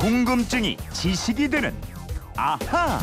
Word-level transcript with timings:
궁금증이 0.00 0.78
지식이 0.94 1.50
되는 1.50 1.74
아하. 2.34 2.98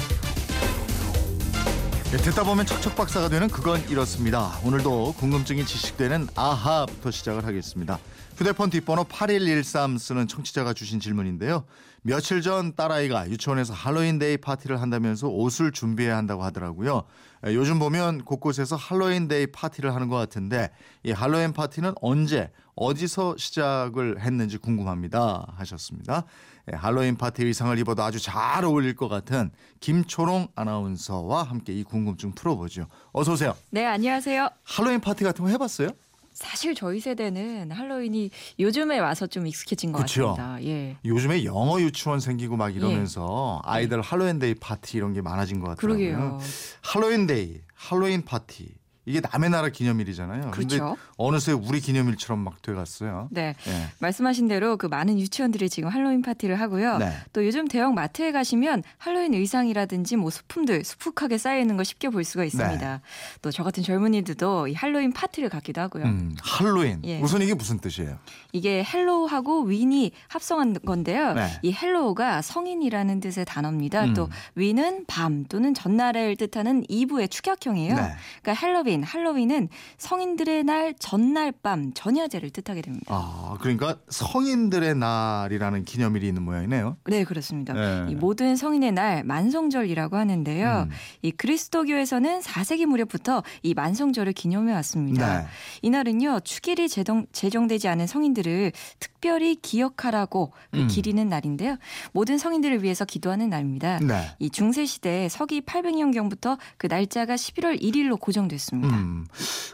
네, 2.09 2.17
듣다 2.17 2.43
보면 2.43 2.65
척척 2.65 2.95
박사가 2.95 3.29
되는 3.29 3.47
그건 3.49 3.87
이렇습니다. 3.87 4.57
오늘도 4.63 5.13
궁금증이 5.19 5.63
지식되는 5.63 6.29
아하부터 6.33 7.11
시작을 7.11 7.45
하겠습니다. 7.45 7.99
휴대폰 8.35 8.71
뒷번호 8.71 9.03
8113 9.03 9.99
쓰는 9.99 10.27
청취자가 10.27 10.73
주신 10.73 10.99
질문인데요. 10.99 11.65
며칠 12.07 12.41
전 12.41 12.73
딸아이가 12.73 13.29
유치원에서 13.29 13.73
할로윈데이 13.73 14.37
파티를 14.37 14.81
한다면서 14.81 15.27
옷을 15.27 15.73
준비해야 15.73 16.15
한다고 16.15 16.41
하더라고요. 16.41 17.03
에, 17.43 17.53
요즘 17.53 17.79
보면 17.79 18.23
곳곳에서 18.23 18.77
할로윈데이 18.77 19.47
파티를 19.47 19.93
하는 19.93 20.07
것 20.07 20.15
같은데 20.15 20.71
이 21.03 21.11
할로윈 21.11 21.51
파티는 21.51 21.95
언제 22.01 22.49
어디서 22.77 23.35
시작을 23.37 24.21
했는지 24.21 24.57
궁금합니다 24.57 25.47
하셨습니다. 25.57 26.23
예, 26.71 26.77
할로윈 26.77 27.17
파티 27.17 27.43
의상을 27.43 27.77
입어도 27.77 28.03
아주 28.03 28.21
잘 28.21 28.63
어울릴 28.63 28.95
것 28.95 29.09
같은 29.09 29.51
김초롱 29.81 30.47
아나운서와 30.55 31.43
함께 31.43 31.73
이 31.73 31.83
궁금증 31.83 32.31
풀어보죠. 32.31 32.87
어서 33.11 33.33
오세요. 33.33 33.53
네, 33.69 33.85
안녕하세요. 33.85 34.47
할로윈 34.63 35.01
파티 35.01 35.25
같은 35.25 35.43
거 35.43 35.51
해봤어요? 35.51 35.89
사실 36.37 36.75
저희 36.75 36.99
세대는 36.99 37.71
할로윈이 37.71 38.29
요즘에 38.59 38.99
와서 38.99 39.25
좀 39.25 39.47
익숙해진 39.47 39.91
것 39.91 40.03
그쵸. 40.03 40.35
같습니다. 40.35 40.63
예. 40.65 40.95
요즘에 41.03 41.43
영어 41.45 41.81
유치원 41.81 42.19
생기고 42.19 42.55
막 42.57 42.75
이러면서 42.75 43.59
아이들 43.63 44.01
할로윈데이 44.01 44.53
파티 44.55 44.97
이런 44.97 45.13
게 45.13 45.21
많아진 45.23 45.59
것 45.59 45.69
같아요. 45.69 45.77
그러게요. 45.81 46.39
할로윈데이, 46.83 47.61
할로윈 47.73 48.23
파티 48.25 48.69
이게 49.07 49.21
남의 49.21 49.49
나라 49.49 49.69
기념일이잖아요. 49.69 50.51
근데 50.51 50.77
그렇죠. 50.77 50.97
어느새 51.15 51.53
우리 51.53 51.79
기념일처럼 51.79 52.39
막 52.43 52.61
돼갔어요. 52.61 53.29
네. 53.31 53.55
예. 53.67 53.87
말씀하신 53.99 54.49
대로 54.49 54.75
그 54.75 54.85
많은 54.85 55.17
유치원들이 55.17 55.69
지금 55.69 55.87
할로윈 55.89 56.23
파티를 56.23 56.59
하고요. 56.59 56.97
네. 56.97 57.13
또 57.31 57.45
요즘 57.45 57.69
대형 57.69 57.95
마트에 57.95 58.33
가시면 58.33 58.83
할로윈 58.97 59.33
의상이라든지 59.33 60.17
뭐 60.17 60.29
소품들 60.29 60.83
수북하게 60.83 61.37
쌓여 61.37 61.61
있는 61.61 61.77
거 61.77 61.85
쉽게 61.85 62.09
볼 62.09 62.25
수가 62.25 62.43
있습니다. 62.43 62.99
또저 63.41 63.63
같은 63.63 63.81
젊은이들도 63.81 64.67
이 64.67 64.73
할로윈 64.73 65.13
파티를 65.13 65.47
갖기도 65.47 65.79
하고요. 65.79 66.03
음, 66.03 66.35
할로윈. 66.41 67.03
예. 67.05 67.21
우선 67.21 67.41
이게 67.41 67.53
무슨 67.53 67.79
뜻이에요? 67.79 68.17
이게 68.51 68.83
hallow하고 68.83 69.63
een이 69.63 70.11
합성한 70.27 70.79
건데요. 70.85 71.33
네. 71.33 71.47
이 71.61 71.71
hallow가 71.71 72.41
성인이라는 72.41 73.21
뜻의 73.21 73.45
단어입니다. 73.45 74.03
음. 74.03 74.13
또 74.15 74.29
윈은 74.55 75.05
밤 75.07 75.45
또는 75.45 75.73
전날을 75.73 76.35
뜻하는 76.35 76.83
이브의 76.89 77.29
축약형이에요. 77.29 77.95
네. 77.95 78.11
그러니까 78.41 78.65
헬로윈, 78.65 78.96
할로윈은 79.03 79.69
성인들의 79.97 80.63
날 80.63 80.93
전날 80.99 81.51
밤 81.51 81.93
전야제를 81.93 82.49
뜻하게 82.49 82.81
됩니다. 82.81 83.05
아, 83.09 83.57
그러니까 83.59 83.97
성인들의 84.09 84.95
날이라는 84.95 85.85
기념일이 85.85 86.27
있는 86.27 86.43
모양이네요. 86.43 86.97
네, 87.05 87.23
그렇습니다. 87.23 87.73
네. 87.73 88.11
이 88.11 88.15
모든 88.15 88.55
성인의 88.55 88.91
날 88.91 89.23
만성절이라고 89.23 90.17
하는데요. 90.17 90.87
음. 90.89 90.95
이 91.21 91.31
그리스도교에서는 91.31 92.39
4세기 92.41 92.85
무렵부터 92.85 93.43
이 93.63 93.73
만성절을 93.73 94.33
기념해 94.33 94.73
왔습니다. 94.73 95.39
네. 95.39 95.47
이날은요 95.81 96.41
축일이 96.41 96.89
제정, 96.89 97.25
제정되지 97.31 97.87
않은 97.87 98.07
성인들을 98.07 98.71
특별히 98.99 99.55
기억하라고 99.55 100.53
그 100.71 100.81
음. 100.81 100.87
기리는 100.87 101.27
날인데요. 101.27 101.77
모든 102.11 102.37
성인들을 102.37 102.83
위해서 102.83 103.05
기도하는 103.05 103.49
날입니다. 103.49 103.99
네. 103.99 104.31
이 104.39 104.49
중세 104.49 104.85
시대 104.85 105.27
서기 105.29 105.61
800년경부터 105.61 106.57
그 106.77 106.87
날짜가 106.87 107.35
11월 107.35 107.81
1일로 107.81 108.19
고정됐습니다. 108.19 108.86
음. 108.89 109.27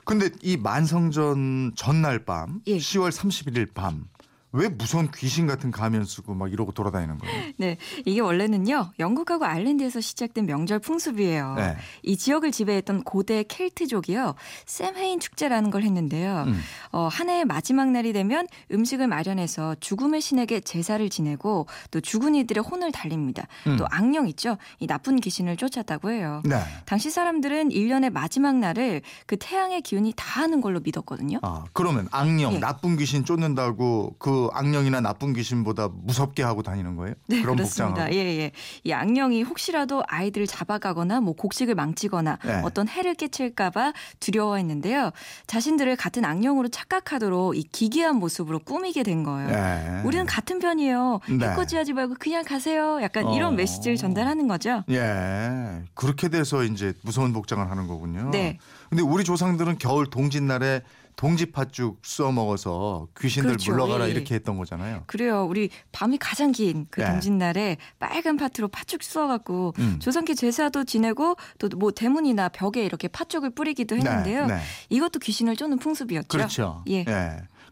근데 0.05 0.29
이 0.41 0.57
만성전 0.57 1.73
전날 1.75 2.25
밤, 2.25 2.61
예. 2.67 2.77
10월 2.77 3.11
31일 3.11 3.73
밤, 3.73 4.07
왜 4.53 4.69
무서운 4.69 5.09
귀신 5.15 5.47
같은 5.47 5.71
가면 5.71 6.05
쓰고 6.05 6.35
막 6.35 6.53
이러고 6.53 6.73
돌아다니는 6.73 7.17
거예요? 7.17 7.51
네, 7.57 7.77
이게 8.05 8.19
원래는요 8.19 8.91
영국하고 8.99 9.45
아일랜드에서 9.45 9.99
시작된 9.99 10.45
명절 10.45 10.77
풍습이에요. 10.79 11.55
네. 11.55 11.75
이 12.03 12.15
지역을 12.15 12.51
지배했던 12.51 13.03
고대 13.03 13.43
켈트족이요 13.43 14.35
샘헤인 14.67 15.19
축제라는 15.19 15.71
걸 15.71 15.81
했는데요. 15.81 16.43
음. 16.47 16.61
어, 16.91 17.07
한 17.11 17.29
해의 17.29 17.45
마지막 17.45 17.89
날이 17.89 18.13
되면 18.13 18.47
음식을 18.71 19.07
마련해서 19.07 19.75
죽음의 19.79 20.21
신에게 20.21 20.59
제사를 20.59 21.07
지내고 21.09 21.65
또 21.89 21.99
죽은 21.99 22.35
이들의 22.35 22.63
혼을 22.63 22.91
달립니다. 22.91 23.47
음. 23.65 23.77
또 23.77 23.87
악령 23.89 24.27
있죠, 24.29 24.57
이 24.79 24.85
나쁜 24.85 25.19
귀신을 25.19 25.57
쫓았다고 25.57 26.11
해요. 26.11 26.43
네. 26.45 26.61
당시 26.85 27.09
사람들은 27.09 27.69
1년의 27.69 28.11
마지막 28.11 28.55
날을 28.57 29.01
그 29.25 29.35
태양의 29.37 29.81
기운이 29.81 30.13
다 30.15 30.41
하는 30.41 30.61
걸로 30.61 30.79
믿었거든요. 30.79 31.39
아, 31.41 31.63
그러면 31.73 32.07
악령, 32.11 32.53
예. 32.53 32.59
나쁜 32.59 32.97
귀신 32.97 33.25
쫓는다고 33.25 34.15
그 34.19 34.42
악령이나 34.53 35.01
나쁜 35.01 35.33
귀신보다 35.33 35.89
무섭게 35.93 36.43
하고 36.43 36.63
다니는 36.63 36.95
거예요? 36.95 37.15
네, 37.27 37.41
그런 37.41 37.55
그렇습니다. 37.57 38.05
복장하고. 38.05 38.15
예, 38.15 38.19
예. 38.19 38.51
이 38.83 38.91
악령이 38.91 39.43
혹시라도 39.43 40.03
아이들을 40.07 40.47
잡아가거나 40.47 41.21
뭐 41.21 41.33
곡식을 41.35 41.75
망치거나 41.75 42.39
네. 42.43 42.61
어떤 42.63 42.87
해를 42.87 43.15
끼칠까 43.15 43.69
봐 43.69 43.93
두려워했는데요. 44.19 45.11
자신들을 45.47 45.95
같은 45.95 46.25
악령으로 46.25 46.69
착각하도록 46.69 47.55
이 47.57 47.63
기괴한 47.63 48.17
모습으로 48.17 48.59
꾸미게 48.59 49.03
된 49.03 49.23
거예요. 49.23 49.49
예. 49.49 50.01
우리는 50.05 50.25
같은 50.25 50.59
편이에요. 50.59 51.19
네. 51.29 51.47
해코지하지 51.47 51.93
말고 51.93 52.15
그냥 52.19 52.43
가세요. 52.43 52.99
약간 53.01 53.25
어. 53.27 53.35
이런 53.35 53.55
메시지를 53.55 53.97
전달하는 53.97 54.47
거죠. 54.47 54.83
예. 54.89 55.81
그렇게 55.93 56.29
돼서 56.29 56.63
이제 56.63 56.93
무서운 57.03 57.33
복장을 57.33 57.69
하는 57.69 57.87
거군요. 57.87 58.29
네. 58.31 58.57
근데 58.89 59.03
우리 59.03 59.23
조상들은 59.23 59.77
겨울 59.79 60.07
동짓날에 60.09 60.81
동지팥죽 61.15 61.99
써 62.03 62.31
먹어서 62.31 63.07
귀신들 63.19 63.51
그렇죠. 63.51 63.71
물러가라 63.71 64.05
예, 64.05 64.09
예. 64.09 64.13
이렇게 64.13 64.35
했던 64.35 64.57
거잖아요. 64.57 65.03
그래요. 65.07 65.45
우리 65.45 65.69
밤이 65.91 66.17
가장 66.17 66.51
긴그 66.51 67.01
네. 67.01 67.07
동짓날에 67.07 67.77
빨간 67.99 68.37
팥으로 68.37 68.67
팥죽 68.69 69.03
쏘아갖고 69.03 69.73
음. 69.77 69.99
조상께 69.99 70.33
제사도 70.33 70.83
지내고 70.85 71.35
또 71.59 71.69
뭐 71.75 71.91
대문이나 71.91 72.49
벽에 72.49 72.85
이렇게 72.85 73.07
팥죽을 73.07 73.49
뿌리기도 73.49 73.95
했는데요. 73.97 74.45
네, 74.47 74.55
네. 74.55 74.61
이것도 74.89 75.19
귀신을 75.19 75.55
쫓는 75.55 75.79
풍습이었죠. 75.79 76.27
그렇죠. 76.29 76.83
예. 76.89 77.03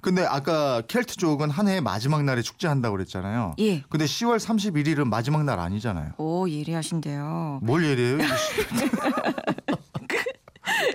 근데 0.01 0.25
아까 0.25 0.81
켈트족은 0.87 1.51
한 1.51 1.67
해의 1.67 1.79
마지막 1.81 2.23
날에 2.23 2.41
축제한다고 2.41 2.95
그랬잖아요. 2.97 3.53
예. 3.59 3.83
근데 3.89 4.05
10월 4.05 4.39
31일은 4.39 5.07
마지막 5.07 5.43
날 5.43 5.59
아니잖아요. 5.59 6.13
오 6.17 6.49
예리하신데요. 6.49 7.59
뭘 7.61 7.85
예래요? 7.85 8.17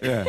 예. 0.05 0.25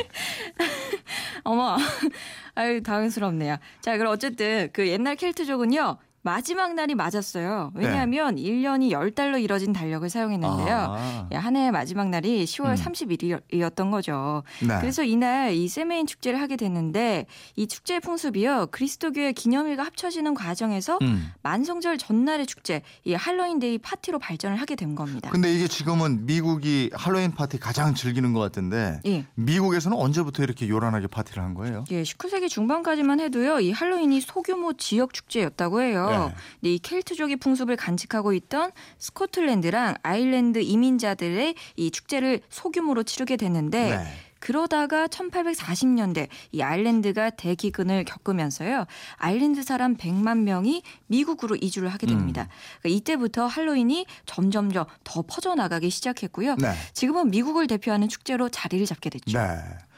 어머, 1.58 1.76
아유 2.54 2.84
당황스럽네요. 2.84 3.58
자, 3.82 3.98
그럼 3.98 4.14
어쨌든 4.14 4.70
그 4.74 4.88
옛날 4.88 5.16
켈트족은요. 5.16 5.98
마지막 6.22 6.74
날이 6.74 6.94
맞았어요. 6.94 7.72
왜냐하면 7.74 8.36
1년이 8.36 8.90
10달로 8.92 9.42
이뤄진 9.42 9.72
달력을 9.72 10.10
사용했는데요. 10.10 10.66
네. 10.66 10.72
아. 10.72 11.28
야, 11.32 11.40
한 11.40 11.56
해의 11.56 11.72
마지막 11.72 12.10
날이 12.10 12.44
10월 12.44 12.72
음. 12.72 12.76
30일이었던 12.76 13.92
거죠. 13.92 14.44
네. 14.62 14.78
그래서 14.82 15.04
이날 15.04 15.54
이 15.54 15.70
세메인 15.70 16.06
축제를 16.06 16.42
하게 16.42 16.58
됐는데 16.58 17.28
이 17.56 17.68
축제 17.68 18.00
풍습이요. 18.00 18.68
그리스도교의 18.72 19.34
기념일과 19.34 19.84
합쳐지는 19.84 20.34
과정에서 20.34 20.98
음. 21.02 21.32
만성절 21.44 21.98
전날의 21.98 22.46
축제, 22.46 22.82
이 23.06 23.14
할로윈데이 23.14 23.78
파티로 23.78 24.20
발전을 24.20 24.58
하게 24.58 24.76
된 24.76 24.96
겁니다. 24.96 25.30
근데 25.30 25.54
이게 25.54 25.68
지금은 25.68 26.26
미국이 26.26 26.90
할로윈 26.94 27.32
파티 27.36 27.58
가장 27.58 27.94
즐기는 27.94 28.34
것 28.34 28.40
같은데 28.42 29.00
예. 29.06 29.26
미국에서는 29.36 29.98
언제부터 29.98 30.44
이렇게 30.44 30.68
요란하게 30.68 31.08
파티를 31.08 31.42
한 31.42 31.54
거예요? 31.54 31.86
예, 31.92 32.04
19세기 32.04 32.50
중반까지만 32.50 33.22
해도요, 33.22 33.60
이 33.62 33.72
할로윈이 33.72 34.20
소규모 34.22 34.74
지역 34.74 35.14
축제였다고 35.14 35.82
해요. 35.82 36.17
네. 36.26 36.36
근데 36.60 36.74
이 36.74 36.80
켈트족의 36.80 37.38
풍습을 37.38 37.76
간직하고 37.76 38.34
있던 38.34 38.72
스코틀랜드랑 38.98 39.96
아일랜드 40.04 40.60
이민자들의 40.60 41.56
이 41.76 41.92
축제를 41.92 42.42
소규모로 42.50 43.04
치르게 43.04 43.38
됐는데, 43.38 43.98
네. 43.98 44.04
그러다가 44.40 45.08
1840년대 45.08 46.28
이 46.52 46.62
아일랜드가 46.62 47.32
대기근을 47.32 48.06
겪으면서요. 48.06 48.86
아일랜드 49.16 49.64
사람 49.64 49.98
100만 49.98 50.44
명이 50.44 50.84
미국으로 51.08 51.56
이주를 51.56 51.90
하게 51.90 52.08
됩니다. 52.08 52.48
그러니까 52.80 52.98
이때부터 52.98 53.48
할로윈이 53.48 54.06
점점점 54.26 54.86
더 55.04 55.24
퍼져나가기 55.24 55.90
시작했고요. 55.90 56.56
네. 56.56 56.72
지금은 56.94 57.32
미국을 57.32 57.68
대표하는 57.68 58.10
축제로 58.10 58.48
자리를 58.50 58.86
잡게 58.86 59.10
됐죠. 59.10 59.38
네. 59.38 59.58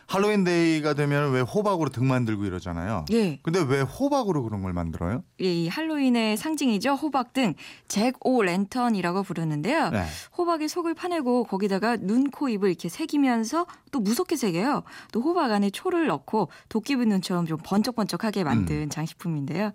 할로윈 0.09 0.43
데이가 0.43 0.95
되면 0.95 1.31
왜 1.31 1.41
호박으로 1.41 1.89
등 1.91 2.07
만들고 2.07 2.45
이러잖아요. 2.45 3.05
예. 3.11 3.39
근데 3.43 3.59
왜 3.61 3.81
호박으로 3.81 4.41
그런 4.43 4.63
걸 4.63 4.73
만들어요? 4.73 5.23
이 5.39 5.67
할로윈의 5.67 6.35
상징이죠. 6.35 6.93
호박 6.95 7.33
등 7.33 7.53
jack-o'-lantern이라고 7.87 9.23
부르는데요. 9.23 9.89
네. 9.91 10.05
호박에 10.37 10.67
속을 10.67 10.93
파내고 10.95 11.43
거기다가 11.45 11.95
눈, 11.97 12.29
코, 12.31 12.49
입을 12.49 12.69
이렇게 12.69 12.89
새기면서 12.89 13.65
또 13.91 13.99
무섭게 13.99 14.35
새겨요. 14.35 14.83
또 15.11 15.21
호박 15.21 15.51
안에 15.51 15.69
초를 15.69 16.07
넣고 16.07 16.49
도깨비 16.69 17.05
눈처럼 17.05 17.45
좀 17.45 17.57
번쩍번쩍하게 17.63 18.43
만든 18.43 18.89
장식품인데요. 18.89 19.71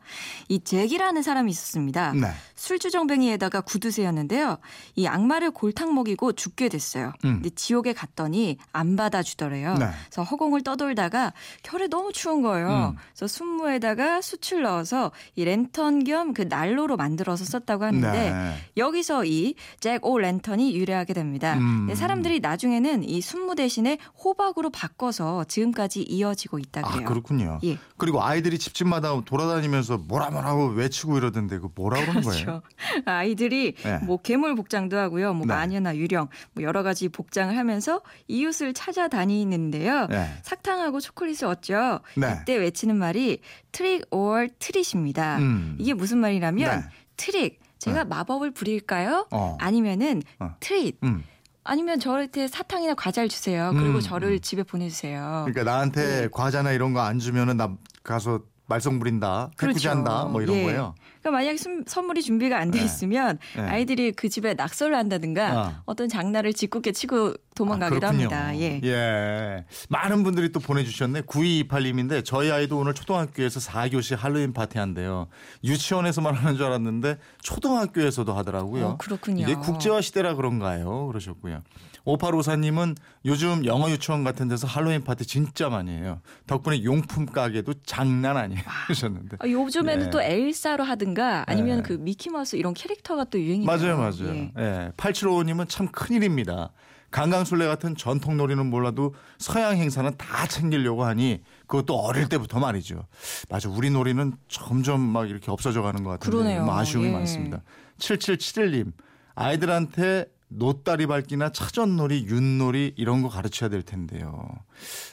이 0.49 0.61
잭이라는 0.61 1.23
사람이 1.23 1.51
있었습니다. 1.51 2.13
네. 2.13 2.27
술주정뱅이에다가 2.57 3.61
구두쇠였는데요. 3.63 4.59
이 4.97 5.07
악마를 5.07 5.53
골탕 5.53 5.95
먹이고 5.95 6.33
죽게 6.33 6.69
됐어요. 6.69 7.13
음. 7.25 7.35
근데 7.35 7.51
지옥에 7.51 7.93
갔더니 7.93 8.59
안 8.73 8.97
받아주더래요. 8.97 9.75
네. 9.75 9.87
그래서 10.11 10.24
허공을 10.25 10.63
떠돌다가 10.63 11.33
겨울에 11.63 11.87
너무 11.89 12.13
추운 12.13 12.43
거예요. 12.43 12.95
음. 12.95 12.97
그래서 13.15 13.27
순무에다가 13.27 14.21
숯을 14.21 14.63
넣어서 14.63 15.13
이 15.37 15.45
랜턴 15.45 16.05
겸 16.05 16.33
그 16.35 16.43
난로로 16.43 16.97
만들어서 16.97 17.45
썼다고 17.45 17.85
하는데 17.85 18.11
네. 18.11 18.55
여기서 18.77 19.25
이 19.27 19.55
잭 19.81 20.01
오 20.05 20.19
랜턴이 20.19 20.75
유래하게 20.77 21.13
됩니다. 21.15 21.55
음. 21.59 21.87
네, 21.89 21.95
사람들이 21.95 22.41
나중에는 22.41 23.05
이 23.05 23.21
순무 23.21 23.55
대신에 23.55 23.99
호박으로 24.23 24.71
바꿔서 24.71 25.45
지금까지 25.45 26.03
이어지고 26.03 26.59
있다 26.59 26.81
아 26.85 26.91
그래요. 26.93 27.09
그렇군요. 27.09 27.59
예. 27.65 27.79
그리고 27.97 28.23
아이들이 28.23 28.59
집집마다 28.59 29.21
돌아다니면서 29.25 29.99
뭐라 29.99 30.31
뭐라고 30.31 30.67
외치고 30.69 31.17
이러던데 31.19 31.59
그 31.59 31.69
뭐라 31.75 32.01
그러는 32.01 32.23
거예요? 32.23 32.45
그렇죠. 32.45 32.63
아이들이 33.05 33.75
네. 33.83 33.99
뭐 33.99 34.17
괴물 34.21 34.55
복장도 34.57 34.97
하고요. 34.99 35.35
뭐 35.35 35.47
네. 35.47 35.55
마녀나 35.55 35.97
유령 35.97 36.29
뭐 36.53 36.65
여러 36.65 36.83
가지 36.83 37.09
복장을 37.09 37.57
하면서 37.57 38.01
이웃을 38.29 38.73
찾아다니는데요. 38.75 40.07
네. 40.15 40.29
사탕하고 40.43 41.01
초콜릿을 41.01 41.45
얻죠. 41.47 42.01
네. 42.17 42.39
이때 42.43 42.57
외치는 42.57 42.97
말이 42.97 43.41
트릭 43.73 44.07
or 44.11 44.49
트릿입니다. 44.59 45.39
음. 45.39 45.77
이게 45.79 45.95
무슨 45.95 46.19
말이냐면 46.19 46.81
네. 46.81 46.87
트릭 47.17 47.61
제가 47.79 48.05
네. 48.05 48.09
마법을 48.09 48.53
부릴까요? 48.53 49.27
어. 49.31 49.57
아니면은 49.61 50.23
어. 50.39 50.55
treat 50.61 50.97
음. 51.03 51.25
아니면 51.65 51.99
저한테 51.99 52.47
사탕이나 52.49 52.95
과자를 52.95 53.29
주세요. 53.29 53.71
그리고 53.75 53.95
음, 53.97 54.01
저를 54.01 54.33
음. 54.33 54.41
집에 54.41 54.63
보내주세요. 54.63 55.45
그러니까 55.47 55.65
나한테 55.65 56.21
네. 56.23 56.29
과자나 56.31 56.73
이런 56.73 56.93
거 56.93 57.01
안 57.01 57.19
주면은 57.19 57.57
나 57.57 57.75
가서 58.03 58.41
말썽 58.67 58.99
부린다, 58.99 59.51
그렇죠. 59.57 59.71
해코지한다, 59.73 60.25
뭐 60.27 60.41
이런 60.43 60.57
예. 60.57 60.65
거예요. 60.65 60.95
그러니까 61.25 61.31
만약에 61.31 61.57
선- 61.57 61.85
선물이 61.87 62.21
준비가 62.23 62.59
안돼 62.59 62.79
네. 62.79 62.85
있으면 62.85 63.39
네. 63.57 63.63
아이들이 63.63 64.13
그 64.13 64.29
집에 64.29 64.53
낙서를 64.53 64.95
한다든가 64.95 65.59
어. 65.59 65.83
어떤 65.87 66.07
장난을 66.07 66.53
짓궂게 66.53 66.93
치고 66.93 67.33
도망가기도 67.55 68.07
아. 68.07 68.11
합니다. 68.11 68.55
예. 68.59 68.79
예. 68.85 69.65
많은 69.89 70.23
분들이 70.23 70.53
또 70.53 70.61
보내주셨네. 70.61 71.23
9228님인데 71.23 72.23
저희 72.27 72.51
아이도 72.51 72.79
오늘 72.79 72.93
초등학교에서 72.93 73.59
4교시 73.61 74.17
할로윈 74.17 74.53
파티 74.53 74.77
한대요. 74.77 75.29
유치원에서만 75.65 76.35
하는 76.35 76.57
줄 76.57 76.67
알았는데 76.67 77.17
초등학교에서도 77.43 78.31
하더라고요. 78.35 78.85
어, 78.87 78.97
그렇군요. 78.99 79.45
이게 79.45 79.55
국제화 79.55 80.03
시대라 80.03 80.35
그런가요? 80.35 81.07
그러셨고요. 81.07 81.63
5854님은 82.07 82.97
요즘 83.25 83.65
영어 83.65 83.89
유치원 83.91 84.25
같은 84.25 84.47
데서 84.49 84.67
할로윈 84.67 85.05
파티 85.05 85.25
진짜 85.25 85.71
많이 85.71 85.91
해요. 85.91 86.21
덕분에 86.47 86.85
용품 86.85 87.25
가게도 87.25 87.73
장난 87.87 88.37
아니에요. 88.37 88.61
그러셨는데. 88.87 89.39
아, 89.41 89.49
요즘에는 89.49 90.07
예. 90.07 90.11
또 90.11 90.21
엘사로 90.21 90.85
하든가 90.85 91.14
아니면 91.47 91.79
네. 91.79 91.83
그 91.83 91.93
미키마우스 91.95 92.57
이런 92.57 92.75
캐릭터가 92.75 93.25
또 93.25 93.41
유행이에요. 93.41 93.67
맞아요, 93.67 93.97
맞아요. 93.99 94.35
예. 94.35 94.53
예. 94.59 94.93
8755님은 94.97 95.69
참 95.69 95.89
큰일입니다. 95.89 96.73
강강술래 97.11 97.67
같은 97.69 97.95
전통 97.95 98.37
놀이는 98.37 98.67
몰라도 98.67 99.15
서양 99.39 99.77
행사는 99.77 100.11
다 100.19 100.47
챙기려고 100.49 101.05
하니 101.05 101.43
그것도 101.69 101.95
어릴 101.95 102.29
때부터 102.29 102.59
말이죠. 102.59 103.07
맞아. 103.49 103.69
우리 103.69 103.91
놀이는 103.91 104.33
점점 104.49 105.01
막 105.01 105.31
이렇게 105.31 105.53
없어져 105.53 105.81
가는 105.83 106.03
것 106.03 106.11
같은데 106.11 106.37
그러네요. 106.37 106.61
좀 106.61 106.71
아쉬움이 106.71 107.09
예. 107.09 107.13
많습니다. 107.13 107.63
7771님. 107.99 108.93
아이들한테 109.37 110.27
노다리 110.49 111.07
밟기나 111.07 111.51
차전놀이, 111.51 112.27
윷놀이 112.29 112.95
이런 112.97 113.23
거 113.23 113.29
가르쳐야 113.29 113.69
될 113.71 113.83
텐데요. 113.83 114.49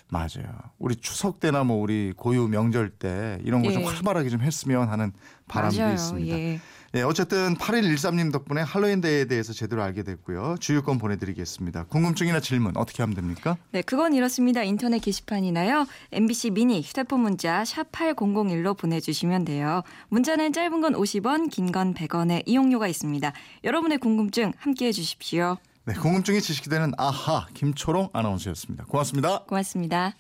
맞아요. 0.10 0.52
우리 0.78 0.96
추석 0.96 1.40
때나 1.40 1.64
뭐 1.64 1.78
우리 1.78 2.14
고유 2.16 2.48
명절 2.48 2.92
때 2.92 3.40
이런 3.44 3.62
거좀 3.64 3.82
예. 3.82 3.86
활발하게 3.86 4.30
좀 4.30 4.42
했으면 4.42 4.90
하는 4.90 5.14
바람도 5.48 5.78
맞아요. 5.78 5.94
있습니다. 5.94 6.38
예. 6.38 6.60
네, 6.94 7.04
어쨌든 7.04 7.56
8113님 7.56 8.34
덕분에 8.34 8.62
할로윈데이에 8.62 9.26
대해서 9.26 9.54
제대로 9.54 9.82
알게 9.82 10.04
됐고요. 10.04 10.58
주유권 10.60 10.98
보내드리겠습니다. 10.98 11.86
궁금증이나 11.86 12.42
질문 12.42 12.76
어떻게 12.76 13.02
하면 13.04 13.16
됩니까? 13.16 13.56
네, 13.72 13.82
그건 13.82 14.14
이렇습니다. 14.14 14.62
인터넷 14.64 15.00
게시판이나요. 15.00 15.88
MBC 16.12 16.50
미니 16.52 16.82
휴대폰 16.82 17.22
문자 17.22 17.64
샵 17.64 17.90
8001로 17.94 18.78
보내주시면 18.78 19.46
돼요. 19.46 19.84
문자는 20.10 20.52
짧은 20.52 20.82
건 20.82 20.94
50원, 20.94 21.50
긴 21.50 21.72
건 21.72 21.94
100원의 21.94 22.44
이용료가 22.46 22.90
있습니다. 22.90 23.32
여러분의 23.64 23.98
궁금증 24.00 24.52
함께해 24.58 24.92
주십시오. 24.92 25.58
네, 25.86 25.94
궁금증이 25.94 26.42
지식이 26.42 26.70
되는 26.70 26.92
아하 26.98 27.48
김초롱 27.54 28.10
아나운서였습니다. 28.12 28.84
고맙습니다. 28.86 29.44
고맙습니다. 29.46 30.14